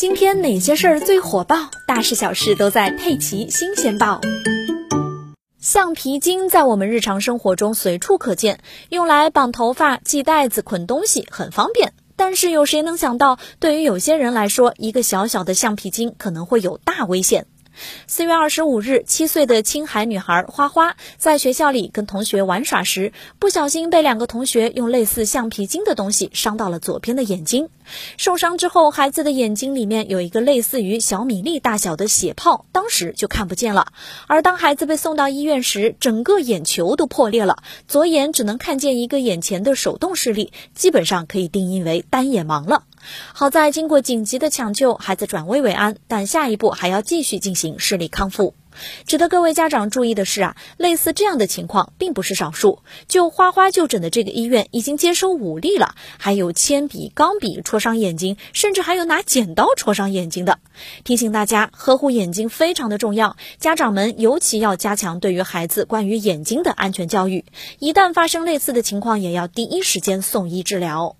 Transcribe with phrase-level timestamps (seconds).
[0.00, 1.68] 今天哪些事儿最火爆？
[1.86, 4.18] 大事小事都在《佩奇新鲜报》。
[5.58, 11.92] 橡皮筋在我们日常生活中随处可见，用来绑头发、系带子、捆东西很方便。
[12.16, 17.46] 但是有谁能想到，对于有些人来说，一个小小的橡皮筋可能会有大危险。
[18.06, 27.68] 四月二十五日，七岁的青海女孩花花在学校里跟同学玩耍时，不小心被两个同学用类似橡皮筋的东西伤到了左边的眼睛。
[28.16, 33.92] 受伤之后，孩子的眼睛里面有一个类似于小米粒大小的血泡，当时就看不见了。
[34.26, 42.84] 而当孩子被送到医院时，整个眼球都破裂了，左眼只能看见一个眼前的手动视力，基本上可以定义为单眼盲了。
[43.32, 48.54] 好在经过紧急的抢救，孩子转危为安，但下一步还要继续进行视力康复。
[49.04, 52.78] 值得各位家长注意的是啊，类似这样的情况并不是少数。
[53.08, 60.60] 就花花就诊的这个医院已经接收五例了，还有铅笔、钢笔戳伤眼睛，甚至还有拿剪刀戳伤眼睛的。
[61.02, 67.44] 提醒大家，呵护眼睛非常的重要，家长们尤其要加强对于孩子关于眼睛的安全教育。
[67.80, 71.16] 一旦发生类似的情况，也要第一时间送医治疗。